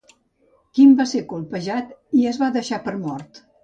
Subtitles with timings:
[0.77, 1.95] Kim va ser colpejat
[2.25, 3.47] i es va deixar per mort.